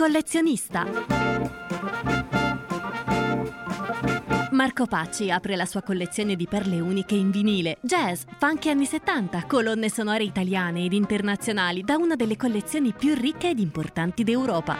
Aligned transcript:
collezionista. 0.00 0.86
Marco 4.52 4.86
Pacci 4.86 5.30
apre 5.30 5.56
la 5.56 5.66
sua 5.66 5.82
collezione 5.82 6.36
di 6.36 6.46
perle 6.46 6.80
uniche 6.80 7.14
in 7.14 7.30
vinile, 7.30 7.76
jazz, 7.82 8.22
funk 8.38 8.64
anni 8.68 8.86
70, 8.86 9.44
colonne 9.44 9.90
sonore 9.90 10.24
italiane 10.24 10.86
ed 10.86 10.94
internazionali 10.94 11.82
da 11.82 11.98
una 11.98 12.16
delle 12.16 12.38
collezioni 12.38 12.94
più 12.94 13.14
ricche 13.14 13.50
ed 13.50 13.58
importanti 13.58 14.24
d'Europa. 14.24 14.78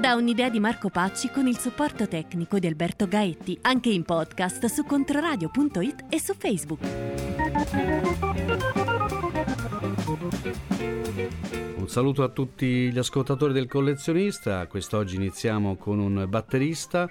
Da 0.00 0.14
un'idea 0.14 0.48
di 0.48 0.58
Marco 0.58 0.88
Pacci 0.88 1.30
con 1.30 1.46
il 1.46 1.58
supporto 1.58 2.08
tecnico 2.08 2.58
di 2.58 2.66
Alberto 2.66 3.06
Gaetti, 3.06 3.58
anche 3.60 3.90
in 3.90 4.04
podcast 4.04 4.64
su 4.64 4.84
controradio.it 4.84 6.06
e 6.08 6.18
su 6.18 6.32
Facebook. 6.32 8.25
Un 11.76 11.88
saluto 11.88 12.22
a 12.22 12.28
tutti 12.28 12.90
gli 12.90 12.98
ascoltatori 12.98 13.52
del 13.52 13.68
collezionista. 13.68 14.66
Quest'oggi 14.66 15.16
iniziamo 15.16 15.76
con 15.76 15.98
un 15.98 16.26
batterista, 16.28 17.08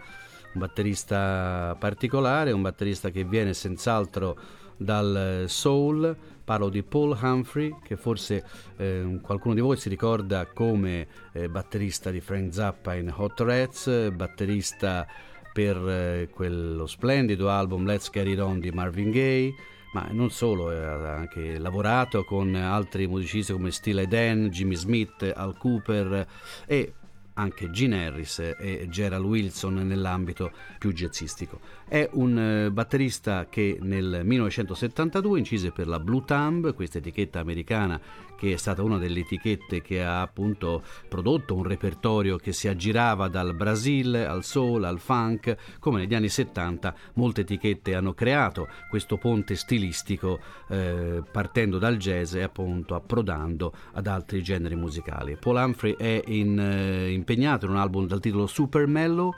un 0.54 0.60
batterista 0.60 1.76
particolare, 1.80 2.52
un 2.52 2.62
batterista 2.62 3.10
che 3.10 3.24
viene 3.24 3.54
senz'altro 3.54 4.38
dal 4.78 5.46
soul. 5.48 6.16
Parlo 6.44 6.70
di 6.70 6.84
Paul 6.84 7.18
Humphrey, 7.20 7.76
che 7.84 7.96
forse 7.96 8.46
eh, 8.78 9.20
qualcuno 9.22 9.56
di 9.56 9.62
voi 9.62 9.78
si 9.78 9.90
ricorda 9.90 10.46
come 10.46 11.08
eh, 11.32 11.50
batterista 11.50 12.12
di 12.12 12.20
Frank 12.20 12.54
Zappa 12.54 12.94
in 12.94 13.12
Hot 13.16 13.40
Rats, 13.40 14.12
batterista 14.12 15.08
per 15.52 15.78
eh, 15.78 16.30
quello 16.32 16.86
splendido 16.86 17.50
album 17.50 17.86
Let's 17.86 18.12
Get 18.12 18.28
It 18.28 18.40
On 18.40 18.60
di 18.60 18.72
Marvin 18.72 19.10
Gaye, 19.10 19.54
ma 19.96 20.10
non 20.12 20.30
solo, 20.30 20.72
ha 20.72 21.14
anche 21.14 21.58
lavorato 21.58 22.26
con 22.26 22.54
altri 22.54 23.08
musicisti 23.08 23.54
come 23.54 23.72
Steely 23.72 24.06
Dan, 24.08 24.50
Jimmy 24.50 24.76
Smith, 24.76 25.32
Al 25.34 25.58
Cooper 25.58 26.28
e 26.66 26.94
anche 27.36 27.72
Gene 27.72 28.06
Harris 28.06 28.40
e 28.40 28.88
Gerald 28.90 29.24
Wilson 29.24 29.76
nell'ambito 29.88 30.52
più 30.80 30.92
jazzistico. 30.92 31.62
È 31.88 32.10
un 32.14 32.38
eh, 32.38 32.72
batterista 32.72 33.46
che 33.48 33.78
nel 33.80 34.22
1972 34.24 35.38
incise 35.38 35.72
per 35.72 35.88
la 35.88 36.00
Blue 36.00 36.24
Thumb, 36.26 36.74
questa 36.74 36.98
etichetta 36.98 37.40
americana 37.40 38.02
che 38.36 38.54
è 38.54 38.58
stata 38.58 38.84
una 38.84 38.98
delle 38.98 39.20
etichette 39.22 39.82
che 39.82 40.04
ha 40.04 40.22
appunto 40.22 40.84
prodotto 41.08 41.56
un 41.56 41.64
repertorio 41.64 42.38
che 42.38 42.54
si 42.54 42.68
aggirava 42.68 43.28
dal 43.28 43.54
Brasile 43.54 44.26
al 44.26 44.44
soul, 44.44 44.84
al 44.84 45.00
funk, 45.00 45.56
come 45.80 46.00
negli 46.00 46.14
anni 46.14 46.30
70 46.30 46.94
molte 47.14 47.42
etichette 47.42 47.96
hanno 47.96 48.14
creato 48.14 48.68
questo 48.90 49.18
ponte 49.18 49.56
stilistico 49.56 50.40
eh, 50.70 51.22
partendo 51.32 51.78
dal 51.78 51.98
jazz 51.98 52.34
e 52.34 52.44
appunto 52.44 52.96
approdando 52.96 53.74
ad 53.94 54.08
altri 54.08 54.42
generi 54.42 54.76
musicali. 54.76 55.38
Paul 55.38 55.58
Humphrey 55.58 55.96
è 55.96 56.22
in, 56.28 56.60
eh, 56.60 57.12
impegnato 57.12 57.66
in 57.66 57.72
un 57.72 57.78
album 57.78 58.08
dal 58.08 58.20
titolo 58.20 58.48
Super 58.48 58.88
Mellow. 58.88 59.34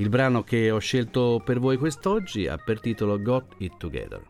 Il 0.00 0.10
brano 0.10 0.44
che 0.44 0.70
ho 0.70 0.78
scelto 0.78 1.42
per 1.44 1.58
voi 1.58 1.76
quest'oggi 1.76 2.46
ha 2.46 2.56
per 2.56 2.78
titolo 2.78 3.20
Got 3.20 3.54
It 3.58 3.78
Together. 3.78 4.22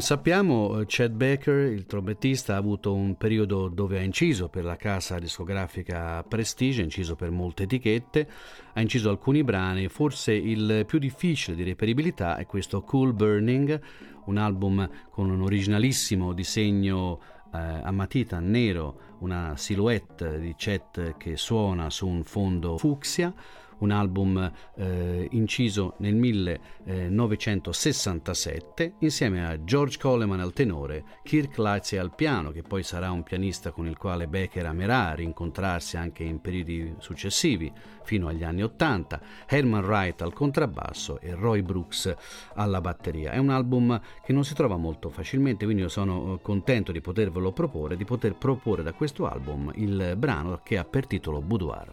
Come 0.00 0.12
sappiamo, 0.16 0.82
Chad 0.86 1.12
Baker, 1.12 1.70
il 1.70 1.84
trombettista, 1.84 2.54
ha 2.54 2.56
avuto 2.56 2.94
un 2.94 3.18
periodo 3.18 3.68
dove 3.68 3.98
ha 3.98 4.02
inciso 4.02 4.48
per 4.48 4.64
la 4.64 4.76
casa 4.76 5.18
discografica 5.18 6.24
Prestige, 6.26 6.80
ha 6.80 6.84
inciso 6.84 7.16
per 7.16 7.30
molte 7.30 7.64
etichette, 7.64 8.26
ha 8.72 8.80
inciso 8.80 9.10
alcuni 9.10 9.44
brani, 9.44 9.88
forse 9.88 10.32
il 10.32 10.84
più 10.86 10.98
difficile 10.98 11.54
di 11.54 11.64
reperibilità 11.64 12.38
è 12.38 12.46
questo 12.46 12.80
Cool 12.80 13.12
Burning, 13.12 13.78
un 14.24 14.38
album 14.38 14.88
con 15.10 15.28
un 15.28 15.42
originalissimo 15.42 16.32
disegno 16.32 17.20
eh, 17.52 17.58
a 17.58 17.90
matita 17.90 18.40
nero, 18.40 19.18
una 19.18 19.52
silhouette 19.58 20.40
di 20.40 20.54
Chet 20.56 21.18
che 21.18 21.36
suona 21.36 21.90
su 21.90 22.08
un 22.08 22.24
fondo 22.24 22.78
fucsia, 22.78 23.34
un 23.80 23.90
album 23.90 24.50
eh, 24.76 25.26
inciso 25.32 25.96
nel 25.98 26.14
1967 26.14 28.94
insieme 29.00 29.44
a 29.46 29.62
George 29.64 29.98
Coleman 29.98 30.40
al 30.40 30.52
tenore, 30.52 31.04
Kirk 31.22 31.58
Lightsey 31.58 31.98
al 31.98 32.14
piano, 32.14 32.50
che 32.50 32.62
poi 32.62 32.82
sarà 32.82 33.10
un 33.10 33.22
pianista 33.22 33.70
con 33.70 33.86
il 33.86 33.98
quale 33.98 34.26
Becker 34.26 34.66
amerà 34.66 35.14
rincontrarsi 35.14 35.96
anche 35.96 36.24
in 36.24 36.40
periodi 36.40 36.94
successivi, 36.98 37.72
fino 38.02 38.28
agli 38.28 38.42
anni 38.42 38.62
80, 38.62 39.20
Herman 39.46 39.84
Wright 39.84 40.22
al 40.22 40.32
contrabbasso 40.32 41.20
e 41.20 41.34
Roy 41.34 41.60
Brooks 41.62 42.14
alla 42.54 42.80
batteria. 42.80 43.32
È 43.32 43.38
un 43.38 43.50
album 43.50 44.00
che 44.24 44.32
non 44.32 44.44
si 44.44 44.54
trova 44.54 44.76
molto 44.76 45.10
facilmente, 45.10 45.64
quindi 45.64 45.82
io 45.82 45.88
sono 45.88 46.34
eh, 46.34 46.38
contento 46.42 46.92
di 46.92 47.00
potervelo 47.00 47.52
proporre, 47.52 47.96
di 47.96 48.04
poter 48.04 48.34
proporre 48.34 48.82
da 48.82 48.92
questo 48.92 49.26
album 49.26 49.70
il 49.76 50.14
brano 50.16 50.60
che 50.62 50.78
ha 50.78 50.84
per 50.84 51.06
titolo 51.06 51.40
Boudoir. 51.40 51.90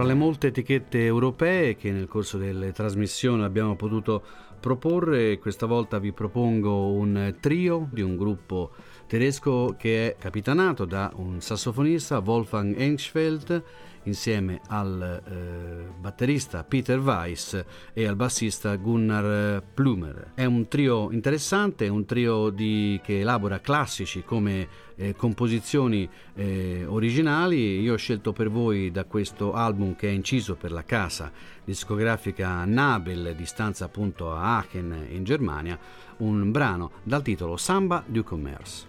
Fra 0.00 0.08
le 0.08 0.14
molte 0.14 0.46
etichette 0.46 1.04
europee 1.04 1.76
che 1.76 1.92
nel 1.92 2.08
corso 2.08 2.38
delle 2.38 2.72
trasmissioni 2.72 3.42
abbiamo 3.42 3.76
potuto 3.76 4.22
proporre, 4.58 5.38
questa 5.38 5.66
volta 5.66 5.98
vi 5.98 6.10
propongo 6.12 6.92
un 6.92 7.36
trio 7.38 7.86
di 7.92 8.00
un 8.00 8.16
gruppo 8.16 8.70
tedesco 9.06 9.74
che 9.76 10.12
è 10.12 10.16
capitanato 10.18 10.86
da 10.86 11.12
un 11.16 11.42
sassofonista 11.42 12.22
Wolfgang 12.24 12.74
Engschfeld 12.78 13.62
insieme 14.04 14.60
al 14.68 15.22
eh, 15.24 15.92
batterista 15.98 16.64
Peter 16.64 16.98
Weiss 16.98 17.64
e 17.92 18.06
al 18.06 18.16
bassista 18.16 18.74
Gunnar 18.76 19.62
Plumer. 19.74 20.32
È 20.34 20.44
un 20.44 20.68
trio 20.68 21.10
interessante, 21.10 21.88
un 21.88 22.04
trio 22.04 22.50
di, 22.50 23.00
che 23.02 23.20
elabora 23.20 23.60
classici 23.60 24.22
come 24.24 24.68
eh, 24.96 25.14
composizioni 25.14 26.08
eh, 26.34 26.84
originali. 26.86 27.80
Io 27.80 27.94
ho 27.94 27.96
scelto 27.96 28.32
per 28.32 28.50
voi 28.50 28.90
da 28.90 29.04
questo 29.04 29.52
album 29.52 29.96
che 29.96 30.08
è 30.08 30.12
inciso 30.12 30.56
per 30.56 30.72
la 30.72 30.84
casa 30.84 31.30
discografica 31.64 32.64
Nabel 32.64 33.34
di 33.36 33.46
stanza 33.46 33.84
appunto 33.84 34.32
a 34.32 34.56
Aachen 34.56 35.06
in 35.10 35.24
Germania, 35.24 35.78
un 36.18 36.50
brano 36.50 36.90
dal 37.02 37.22
titolo 37.22 37.56
Samba 37.56 38.02
du 38.06 38.24
Commerce. 38.24 38.88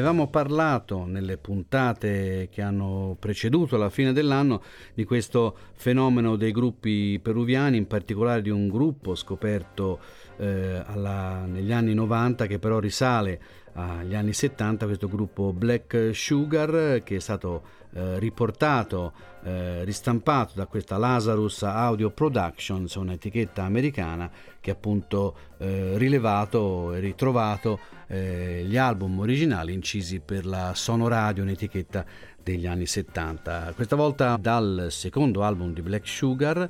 Avevamo 0.00 0.28
parlato 0.28 1.04
nelle 1.04 1.36
puntate 1.36 2.48
che 2.50 2.62
hanno 2.62 3.16
preceduto 3.18 3.76
la 3.76 3.90
fine 3.90 4.14
dell'anno 4.14 4.62
di 4.94 5.04
questo 5.04 5.54
fenomeno 5.74 6.36
dei 6.36 6.52
gruppi 6.52 7.18
peruviani, 7.22 7.76
in 7.76 7.86
particolare 7.86 8.40
di 8.40 8.48
un 8.48 8.68
gruppo 8.68 9.14
scoperto 9.14 10.00
eh, 10.38 10.82
alla, 10.86 11.44
negli 11.44 11.70
anni 11.70 11.92
90 11.92 12.46
che 12.46 12.58
però 12.58 12.78
risale 12.78 13.42
agli 13.74 14.14
anni 14.14 14.32
70, 14.32 14.86
questo 14.86 15.08
gruppo 15.08 15.52
Black 15.52 16.10
Sugar 16.12 17.02
che 17.04 17.16
è 17.16 17.20
stato 17.20 17.62
eh, 17.92 18.18
riportato, 18.18 19.12
eh, 19.42 19.84
ristampato 19.84 20.52
da 20.54 20.66
questa 20.66 20.96
Lazarus 20.96 21.62
Audio 21.62 22.10
Productions, 22.10 22.94
un'etichetta 22.94 23.64
americana 23.64 24.30
che 24.60 24.70
ha 24.70 24.74
appunto 24.74 25.36
eh, 25.58 25.96
rilevato 25.96 26.92
e 26.94 27.00
ritrovato 27.00 27.78
eh, 28.06 28.64
gli 28.64 28.76
album 28.76 29.18
originali 29.18 29.72
incisi 29.72 30.20
per 30.20 30.46
la 30.46 30.72
Sonoradio, 30.74 31.42
un'etichetta 31.42 32.04
degli 32.42 32.66
anni 32.66 32.86
70. 32.86 33.72
Questa 33.74 33.96
volta 33.96 34.36
dal 34.36 34.86
secondo 34.90 35.42
album 35.42 35.72
di 35.72 35.82
Black 35.82 36.06
Sugar 36.06 36.68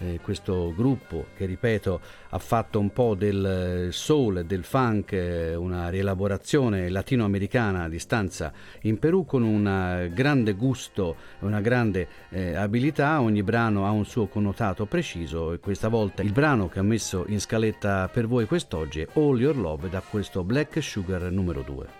eh, 0.00 0.20
questo 0.22 0.72
gruppo 0.74 1.26
che 1.36 1.46
ripeto 1.46 2.00
ha 2.30 2.38
fatto 2.38 2.78
un 2.78 2.92
po' 2.92 3.14
del 3.14 3.88
soul 3.92 4.38
e 4.38 4.44
del 4.44 4.64
funk, 4.64 5.12
eh, 5.12 5.54
una 5.54 5.88
rielaborazione 5.88 6.88
latinoamericana 6.88 7.84
a 7.84 7.88
distanza 7.88 8.52
in 8.82 8.98
Perù 8.98 9.24
con 9.24 9.42
un 9.42 10.10
grande 10.12 10.52
gusto, 10.52 11.16
una 11.40 11.60
grande 11.60 12.08
eh, 12.30 12.54
abilità, 12.54 13.20
ogni 13.20 13.42
brano 13.42 13.86
ha 13.86 13.90
un 13.90 14.04
suo 14.04 14.26
connotato 14.26 14.86
preciso 14.86 15.52
e 15.52 15.58
questa 15.58 15.88
volta 15.88 16.22
il 16.22 16.32
brano 16.32 16.68
che 16.68 16.80
ho 16.80 16.84
messo 16.84 17.24
in 17.28 17.40
scaletta 17.40 18.08
per 18.08 18.26
voi 18.26 18.46
quest'oggi 18.46 19.00
è 19.00 19.08
All 19.14 19.38
Your 19.38 19.56
Love 19.56 19.88
da 19.88 20.00
questo 20.00 20.42
Black 20.44 20.82
Sugar 20.82 21.30
numero 21.30 21.62
2. 21.62 21.99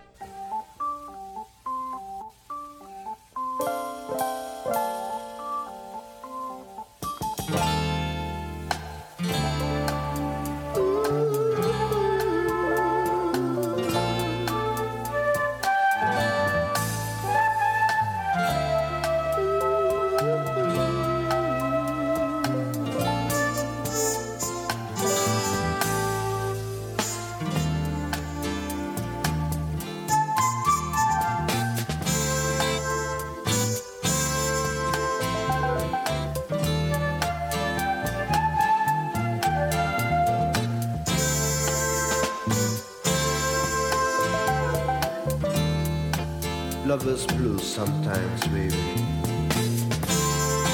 Lover's 46.90 47.24
blue 47.24 47.56
sometimes, 47.60 48.48
baby, 48.48 48.74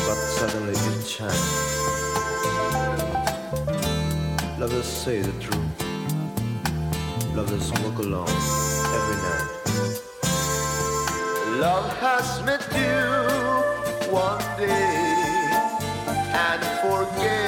but 0.07 0.19
suddenly 0.39 0.73
it 0.73 1.05
changes. 1.05 1.37
Lovers 4.59 4.87
say 4.87 5.21
the 5.21 5.33
truth. 5.39 5.77
Lovers 7.37 7.71
walk 7.83 7.99
alone 7.99 8.31
every 8.97 9.19
night. 9.29 9.49
Love 11.61 11.93
has 11.99 12.43
met 12.47 12.65
you 12.73 14.11
one 14.11 14.41
day 14.57 15.37
and 16.33 16.63
forget 16.81 17.46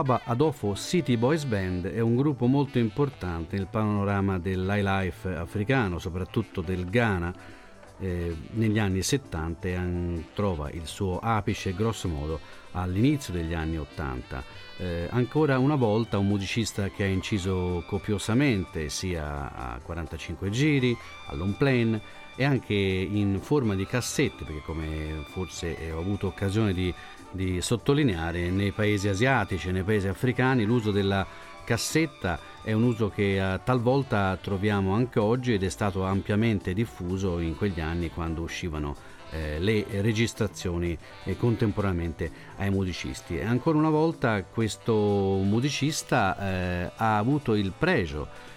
Obuaba 0.00 0.22
Adofo 0.24 0.74
City 0.76 1.18
Boys 1.18 1.44
Band 1.44 1.86
è 1.86 2.00
un 2.00 2.16
gruppo 2.16 2.46
molto 2.46 2.78
importante 2.78 3.56
nel 3.56 3.66
panorama 3.66 4.38
dell'highlife 4.38 5.34
africano, 5.36 5.98
soprattutto 5.98 6.62
del 6.62 6.88
Ghana, 6.88 7.34
eh, 7.98 8.34
negli 8.52 8.78
anni 8.78 9.02
70 9.02 9.68
e 9.68 10.24
trova 10.32 10.70
il 10.70 10.86
suo 10.86 11.18
apice 11.18 11.74
grosso 11.74 12.08
modo 12.08 12.40
all'inizio 12.70 13.34
degli 13.34 13.52
anni 13.52 13.76
80. 13.76 14.42
Eh, 14.78 15.08
ancora 15.10 15.58
una 15.58 15.74
volta 15.74 16.16
un 16.16 16.28
musicista 16.28 16.88
che 16.88 17.02
ha 17.02 17.06
inciso 17.06 17.84
copiosamente 17.86 18.88
sia 18.88 19.52
a 19.54 19.80
45 19.82 20.48
giri, 20.48 20.96
all'on 21.26 21.58
plane 21.58 22.00
e 22.36 22.44
anche 22.44 22.74
in 22.74 23.38
forma 23.42 23.74
di 23.74 23.84
cassette, 23.84 24.44
perché 24.44 24.62
come 24.64 25.26
forse 25.28 25.92
ho 25.92 25.98
avuto 25.98 26.28
occasione 26.28 26.72
di, 26.72 26.94
di 27.30 27.60
sottolineare, 27.60 28.50
nei 28.50 28.72
paesi 28.72 29.08
asiatici 29.08 29.68
e 29.68 29.72
nei 29.72 29.82
paesi 29.82 30.08
africani 30.08 30.64
l'uso 30.64 30.90
della 30.90 31.26
cassetta 31.64 32.38
è 32.62 32.72
un 32.72 32.82
uso 32.82 33.10
che 33.10 33.36
eh, 33.36 33.60
talvolta 33.62 34.36
troviamo 34.40 34.94
anche 34.94 35.18
oggi 35.18 35.54
ed 35.54 35.62
è 35.62 35.68
stato 35.68 36.04
ampiamente 36.04 36.74
diffuso 36.74 37.38
in 37.38 37.56
quegli 37.56 37.80
anni 37.80 38.10
quando 38.10 38.42
uscivano 38.42 38.96
eh, 39.30 39.58
le 39.60 39.86
registrazioni 40.00 40.96
eh, 41.24 41.36
contemporaneamente 41.36 42.30
ai 42.56 42.70
musicisti. 42.70 43.38
E 43.38 43.44
ancora 43.44 43.78
una 43.78 43.90
volta 43.90 44.42
questo 44.42 44.92
musicista 44.92 46.36
eh, 46.38 46.90
ha 46.96 47.16
avuto 47.16 47.54
il 47.54 47.72
pregio 47.76 48.48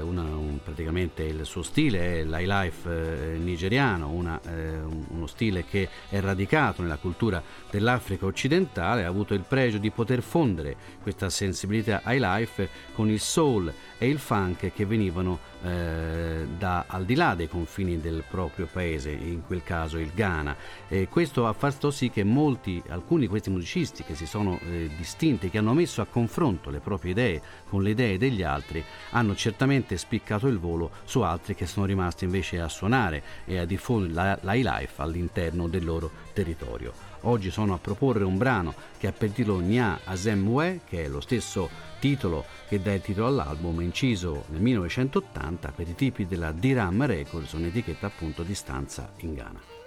una, 0.00 0.22
un, 0.22 0.58
praticamente 0.62 1.22
il 1.22 1.44
suo 1.44 1.62
stile 1.62 2.20
è 2.20 2.24
l'highlife 2.24 3.34
eh, 3.34 3.38
nigeriano, 3.38 4.10
una, 4.10 4.40
eh, 4.44 4.80
uno 4.80 5.26
stile 5.26 5.64
che 5.64 5.88
è 6.08 6.20
radicato 6.20 6.82
nella 6.82 6.96
cultura 6.96 7.42
dell'Africa 7.70 8.26
occidentale, 8.26 9.04
ha 9.04 9.08
avuto 9.08 9.34
il 9.34 9.44
pregio 9.46 9.78
di 9.78 9.90
poter 9.90 10.22
fondere 10.22 10.76
questa 11.02 11.30
sensibilità 11.30 12.02
highlife 12.04 12.68
con 12.92 13.08
il 13.08 13.20
soul 13.20 13.72
e 13.98 14.08
il 14.08 14.18
funk 14.18 14.72
che 14.72 14.86
venivano 14.86 15.38
eh, 15.62 16.46
da 16.56 16.84
al 16.86 17.04
di 17.04 17.14
là 17.14 17.34
dei 17.34 17.48
confini 17.48 18.00
del 18.00 18.22
proprio 18.28 18.68
paese, 18.70 19.10
in 19.10 19.42
quel 19.44 19.62
caso 19.62 19.98
il 19.98 20.12
Ghana. 20.14 20.56
E 20.88 21.08
questo 21.08 21.46
ha 21.46 21.52
fatto 21.52 21.90
sì 21.90 22.10
che 22.10 22.24
molti, 22.24 22.82
alcuni 22.88 23.22
di 23.22 23.28
questi 23.28 23.50
musicisti 23.50 24.04
che 24.04 24.14
si 24.14 24.26
sono 24.26 24.58
eh, 24.62 24.88
distinti, 24.96 25.50
che 25.50 25.58
hanno 25.58 25.74
messo 25.74 26.00
a 26.00 26.06
confronto 26.06 26.70
le 26.70 26.78
proprie 26.78 27.10
idee 27.10 27.42
con 27.68 27.82
le 27.82 27.90
idee 27.90 28.18
degli 28.18 28.42
altri, 28.42 28.82
hanno 29.10 29.34
certamente 29.34 29.96
spiccato 29.96 30.46
il 30.46 30.58
volo 30.58 30.90
su 31.04 31.20
altri 31.20 31.54
che 31.54 31.66
sono 31.66 31.86
rimasti 31.86 32.24
invece 32.24 32.60
a 32.60 32.68
suonare 32.68 33.22
e 33.44 33.58
a 33.58 33.64
diffondere 33.64 34.12
la, 34.14 34.38
la 34.42 34.52
life 34.52 35.02
all'interno 35.02 35.68
del 35.68 35.84
loro 35.84 36.10
territorio. 36.32 37.07
Oggi 37.22 37.50
sono 37.50 37.74
a 37.74 37.78
proporre 37.78 38.24
un 38.24 38.38
brano 38.38 38.74
che 38.96 39.08
ha 39.08 39.12
per 39.12 39.30
titolo 39.30 39.60
Nya 39.60 40.00
Azemwe, 40.04 40.80
che 40.84 41.04
è 41.04 41.08
lo 41.08 41.20
stesso 41.20 41.68
titolo 41.98 42.44
che 42.68 42.80
dà 42.80 42.92
il 42.92 43.00
titolo 43.00 43.26
all'album, 43.26 43.80
inciso 43.80 44.44
nel 44.48 44.60
1980 44.60 45.72
per 45.72 45.88
i 45.88 45.94
tipi 45.94 46.26
della 46.26 46.52
Diram 46.52 47.04
Records, 47.04 47.52
un'etichetta 47.52 48.06
appunto 48.06 48.42
di 48.42 48.54
stanza 48.54 49.10
in 49.18 49.34
Ghana. 49.34 49.77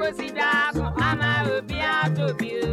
kosida 0.00 0.50
kun 0.72 0.92
ama 1.08 1.30
obi 1.56 1.78
atobi 2.00 2.50
o 2.68 2.72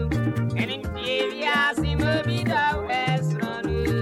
ẹni 0.61 0.75
tí 0.93 1.03
èmi 1.19 1.39
àsìmọ́bí 1.63 2.37
dọ̀wọ́ 2.51 2.91
ẹ̀sán 3.13 3.65
lò. 3.85 4.01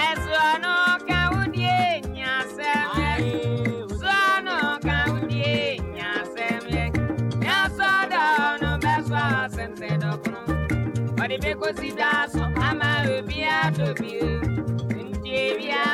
àìsàn 0.00 0.42
ọ̀nà 0.52 0.74
kàwọn 1.08 1.46
sọ 12.34 12.44
ama 12.68 12.90
obi 13.16 13.38
atobi 13.62 14.10
o 14.28 14.32
ẹni. 14.98 15.93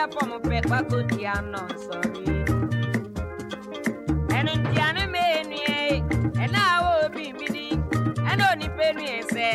hapo 0.00 0.26
mupe 0.26 0.62
kwa 0.68 0.82
kutia 0.82 1.42
no 1.42 1.58
sorry. 1.68 2.44
I'm 4.32 4.44
not 4.46 4.64
sorry. 4.68 5.00
ẹ 5.68 6.02
ẹna 6.44 6.60
awo 6.76 7.08
bibidi 7.14 7.66
ẹna 8.30 8.44
onipa 8.52 8.82
enu 8.88 9.02
ẹsẹ 9.18 9.48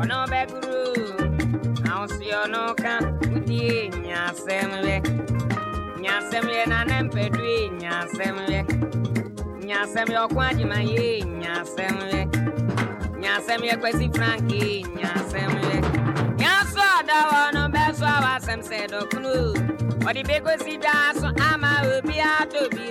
ọna 0.00 0.14
ọbẹ 0.24 0.40
guru 0.50 0.80
àwọn 1.90 2.06
sì 2.14 2.26
ọna 2.42 2.58
ọka 2.70 2.92
kudi 3.20 3.58
enya 3.80 4.16
asẹm 4.30 4.70
lẹ 4.86 4.96
nya 6.02 6.12
asẹm 6.20 6.44
lẹ 6.54 6.62
nana 6.72 6.96
mpẹdu 7.06 7.42
enya 7.62 7.90
asẹm 8.02 8.36
lẹ 8.50 8.60
nya 9.66 9.76
asẹm 9.84 10.06
lẹ 10.12 10.18
ọkọ 10.26 10.40
adima 10.50 10.78
yẹ 10.92 11.06
enya 11.22 11.50
asẹm 11.62 11.94
lẹ 12.12 12.22
nya 13.20 13.30
asẹm 13.38 13.60
lẹ 13.66 13.74
kwesi 13.82 14.06
frankie 14.14 14.82
enya 14.82 15.91
dawa 17.06 17.52
no 17.54 17.68
meso 17.68 18.06
awasem 18.06 18.62
se 18.62 18.86
dokunu 18.92 19.34
odi 20.08 20.22
beko 20.28 20.52
si 20.64 20.76
jaso 20.84 21.28
ama 21.52 21.72
obi 21.96 22.16
atobi 22.20 22.88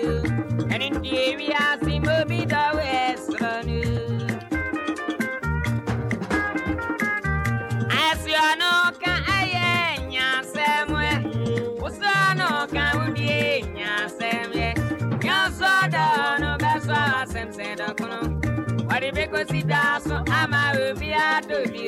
eni 0.74 0.90
ndi 0.90 1.10
ewi 1.26 1.48
asi 1.54 2.00
mobi 2.00 2.46
dawe 2.46 2.86
esronu 3.10 3.82
asi 8.06 8.32
ono 8.50 8.74
ka 9.04 9.14
aye 9.38 9.98
nyasemwe 10.14 11.10
uso 11.86 12.10
ono 12.30 12.50
ka 12.74 12.86
udi 13.04 13.64
nyasemwe 13.78 14.66
nyaso 15.24 15.72
dawa 15.94 16.40
no 16.42 16.52
meso 16.64 16.94
awasem 17.06 17.48
se 17.58 17.68
dokunu 17.80 18.20
odi 18.96 19.10
beko 19.16 19.40
si 19.50 19.60
jaso 19.64 20.16
ama 20.42 20.62
obi 20.90 21.10
atobi 21.14 21.88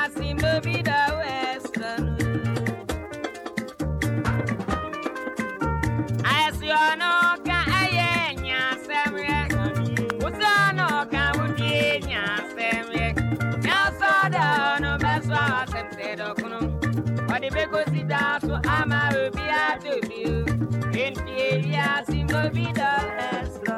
olvida 22.43 22.97
eso, 23.41 23.75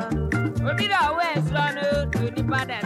olvida 0.66 1.00
eso, 1.36 1.54
no 1.76 2.10
tu 2.12 2.32
ni 2.32 2.44
padres 2.44 2.84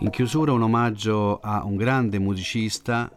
In 0.00 0.10
chiusura 0.10 0.52
un 0.52 0.60
omaggio 0.60 1.38
a 1.40 1.64
un 1.64 1.74
grande 1.74 2.18
musicista 2.18 3.10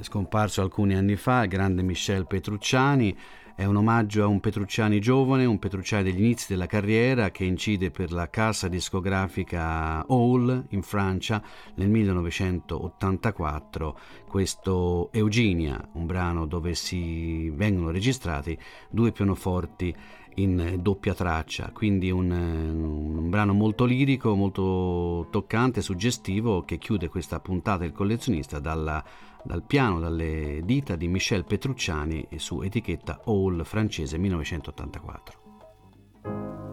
scomparso 0.00 0.60
alcuni 0.60 0.94
anni 0.94 1.16
fa, 1.16 1.42
il 1.42 1.48
grande 1.48 1.82
Michel 1.82 2.26
Petrucciani. 2.26 3.16
È 3.54 3.66
un 3.66 3.76
omaggio 3.76 4.24
a 4.24 4.26
un 4.26 4.40
Petrucciani 4.40 4.98
giovane, 4.98 5.44
un 5.44 5.58
Petrucciani 5.58 6.04
degli 6.04 6.20
inizi 6.20 6.46
della 6.48 6.64
carriera 6.64 7.30
che 7.30 7.44
incide 7.44 7.90
per 7.90 8.10
la 8.10 8.30
casa 8.30 8.66
discografica 8.66 10.02
Hall 10.06 10.68
in 10.70 10.80
Francia 10.80 11.42
nel 11.74 11.90
1984 11.90 13.98
questo 14.26 15.10
Eugenia, 15.12 15.86
un 15.92 16.06
brano 16.06 16.46
dove 16.46 16.74
si 16.74 17.50
vengono 17.50 17.90
registrati 17.90 18.58
due 18.88 19.12
pianoforti 19.12 19.94
in 20.36 20.78
doppia 20.80 21.12
traccia, 21.12 21.72
quindi 21.74 22.10
un, 22.10 22.30
un, 22.30 23.28
brano 23.28 23.52
molto 23.52 23.84
lirico, 23.84 24.34
molto 24.34 25.28
toccante, 25.30 25.82
suggestivo 25.82 26.62
che 26.62 26.78
chiude 26.78 27.08
questa 27.08 27.38
puntata 27.38 27.80
del 27.80 27.92
collezionista 27.92 28.58
dalla, 28.58 29.04
dal 29.44 29.64
piano, 29.64 30.00
dalle 30.00 30.62
dita 30.64 30.96
di 30.96 31.08
Michel 31.08 31.44
Petrucciani 31.44 32.26
su 32.36 32.62
etichetta 32.62 33.22
Hall 33.24 33.62
francese 33.64 34.18
1984. 34.18 36.71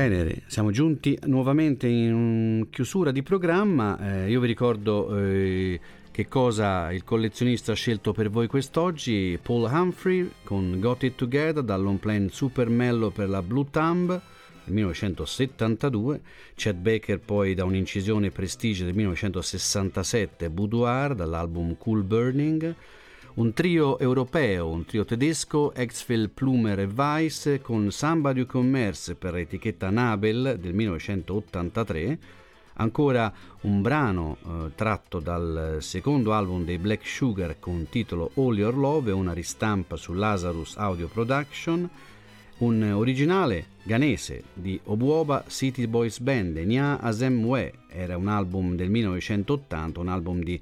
Bene, 0.00 0.44
siamo 0.46 0.70
giunti 0.70 1.18
nuovamente 1.26 1.86
in 1.86 2.68
chiusura 2.70 3.10
di 3.10 3.22
programma. 3.22 3.98
Eh, 4.22 4.30
io 4.30 4.40
vi 4.40 4.46
ricordo 4.46 5.14
eh, 5.18 5.78
che 6.10 6.26
cosa 6.26 6.90
il 6.90 7.04
collezionista 7.04 7.72
ha 7.72 7.74
scelto 7.74 8.12
per 8.14 8.30
voi 8.30 8.46
quest'oggi. 8.46 9.38
Paul 9.42 9.70
Humphrey 9.70 10.30
con 10.42 10.80
Got 10.80 11.02
It 11.02 11.16
Together 11.16 11.62
dall'on 11.62 11.98
plan 11.98 12.30
Super 12.30 12.70
Mello 12.70 13.10
per 13.10 13.28
la 13.28 13.42
Blue 13.42 13.66
Thumb 13.70 14.08
del 14.64 14.72
1972. 14.72 16.22
Chet 16.54 16.76
Baker 16.76 17.20
poi 17.20 17.52
da 17.52 17.64
un'incisione 17.64 18.30
Prestige 18.30 18.86
del 18.86 18.94
1967 18.94 20.48
Boudoir 20.48 21.14
dall'album 21.14 21.76
Cool 21.76 22.04
Burning 22.04 22.74
un 23.34 23.52
trio 23.52 23.98
europeo, 23.98 24.68
un 24.68 24.84
trio 24.84 25.04
tedesco, 25.04 25.72
Exfel, 25.74 26.30
Plumer 26.30 26.80
e 26.80 26.88
Weiss, 26.92 27.60
con 27.62 27.90
Samba 27.92 28.32
du 28.32 28.44
Commerce 28.44 29.14
per 29.14 29.36
etichetta 29.36 29.88
Nabel 29.90 30.58
del 30.60 30.74
1983, 30.74 32.18
ancora 32.74 33.32
un 33.62 33.82
brano 33.82 34.36
eh, 34.42 34.70
tratto 34.74 35.20
dal 35.20 35.76
secondo 35.80 36.32
album 36.32 36.64
dei 36.64 36.78
Black 36.78 37.06
Sugar 37.06 37.58
con 37.60 37.86
titolo 37.88 38.32
All 38.34 38.56
Your 38.56 38.76
Love 38.76 39.12
una 39.12 39.32
ristampa 39.32 39.96
su 39.96 40.12
Lazarus 40.12 40.76
Audio 40.76 41.06
Production, 41.06 41.88
un 42.58 42.82
originale 42.82 43.66
ghanese 43.84 44.42
di 44.52 44.78
Obuoba 44.84 45.44
City 45.46 45.86
Boys 45.86 46.18
Band, 46.18 46.56
Nya 46.58 46.98
Asem 47.00 47.44
We, 47.44 47.72
era 47.88 48.16
un 48.16 48.28
album 48.28 48.74
del 48.74 48.90
1980, 48.90 50.00
un 50.00 50.08
album 50.08 50.42
di 50.42 50.60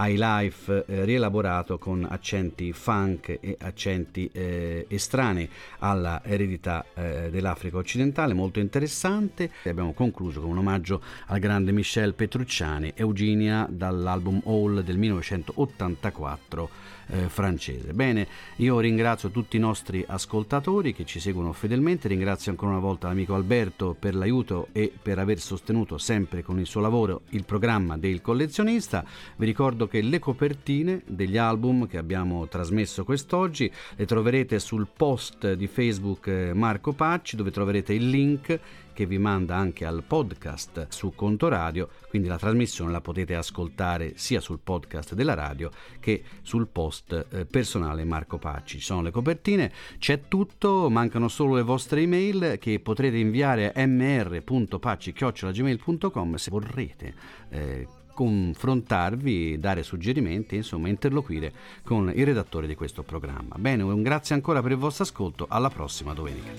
high 0.00 0.16
life 0.16 0.84
eh, 0.86 1.04
rielaborato 1.04 1.78
con 1.78 2.06
accenti 2.08 2.72
funk 2.72 3.38
e 3.40 3.56
accenti 3.60 4.30
eh, 4.32 4.86
estranei 4.88 5.48
alla 5.80 6.22
eredità 6.24 6.86
eh, 6.94 7.28
dell'Africa 7.30 7.76
occidentale, 7.76 8.32
molto 8.32 8.60
interessante. 8.60 9.50
E 9.62 9.68
abbiamo 9.68 9.92
concluso 9.92 10.40
con 10.40 10.50
un 10.50 10.58
omaggio 10.58 11.02
al 11.26 11.38
grande 11.38 11.72
Michel 11.72 12.14
Petrucciani, 12.14 12.94
Eugenia 12.96 13.68
dall'album 13.70 14.40
All 14.46 14.80
del 14.80 14.96
1984 14.96 16.98
eh, 17.10 17.28
francese. 17.28 17.92
Bene, 17.92 18.26
io 18.56 18.78
ringrazio 18.80 19.30
tutti 19.30 19.56
i 19.56 19.60
nostri 19.60 20.04
ascoltatori 20.06 20.94
che 20.94 21.04
ci 21.04 21.20
seguono 21.20 21.52
fedelmente, 21.52 22.08
ringrazio 22.08 22.50
ancora 22.50 22.72
una 22.72 22.80
volta 22.80 23.08
l'amico 23.08 23.34
Alberto 23.34 23.96
per 23.98 24.14
l'aiuto 24.14 24.68
e 24.72 24.92
per 25.00 25.18
aver 25.18 25.38
sostenuto 25.38 25.98
sempre 25.98 26.42
con 26.42 26.58
il 26.58 26.66
suo 26.66 26.80
lavoro 26.80 27.22
il 27.30 27.44
programma 27.44 27.96
del 27.96 28.20
collezionista. 28.20 29.04
Vi 29.36 29.46
ricordo 29.46 29.86
che 29.86 30.00
le 30.00 30.18
copertine 30.18 31.02
degli 31.06 31.36
album 31.36 31.86
che 31.86 31.98
abbiamo 31.98 32.46
trasmesso 32.48 33.04
quest'oggi 33.04 33.70
le 33.96 34.06
troverete 34.06 34.58
sul 34.58 34.86
post 34.94 35.52
di 35.52 35.66
Facebook 35.66 36.26
eh, 36.26 36.52
Marco 36.54 36.92
Pacci 36.92 37.36
dove 37.36 37.50
troverete 37.50 37.92
il 37.92 38.08
link 38.08 38.60
che 39.00 39.06
vi 39.06 39.16
manda 39.16 39.56
anche 39.56 39.86
al 39.86 40.02
podcast 40.06 40.88
su 40.90 41.14
Conto 41.14 41.48
Radio, 41.48 41.88
quindi 42.10 42.28
la 42.28 42.36
trasmissione 42.36 42.92
la 42.92 43.00
potete 43.00 43.34
ascoltare 43.34 44.12
sia 44.16 44.40
sul 44.40 44.58
podcast 44.62 45.14
della 45.14 45.32
radio 45.32 45.70
che 45.98 46.22
sul 46.42 46.66
post 46.66 47.28
eh, 47.30 47.46
personale 47.46 48.04
Marco 48.04 48.36
Pacci. 48.36 48.76
Ci 48.76 48.84
sono 48.84 49.00
le 49.00 49.10
copertine, 49.10 49.72
c'è 49.98 50.28
tutto, 50.28 50.90
mancano 50.90 51.28
solo 51.28 51.54
le 51.54 51.62
vostre 51.62 52.02
email 52.02 52.58
che 52.60 52.78
potrete 52.80 53.16
inviare 53.16 53.72
a 53.72 53.86
mr.pacci.gmail.com 53.86 56.34
se 56.34 56.50
vorrete. 56.50 57.14
Eh, 57.48 57.88
confrontarvi, 58.12 59.58
dare 59.58 59.82
suggerimenti, 59.82 60.56
insomma 60.56 60.88
interloquire 60.88 61.54
con 61.84 62.12
i 62.14 62.22
redattori 62.22 62.66
di 62.66 62.74
questo 62.74 63.02
programma. 63.02 63.54
Bene, 63.56 63.82
un 63.82 64.02
grazie 64.02 64.34
ancora 64.34 64.60
per 64.60 64.72
il 64.72 64.76
vostro 64.76 65.04
ascolto, 65.04 65.46
alla 65.48 65.70
prossima 65.70 66.12
domenica. 66.12 66.50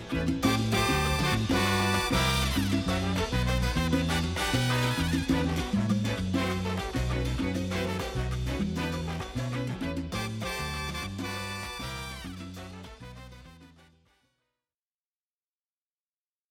Thank 2.12 2.58
you. 2.58 2.71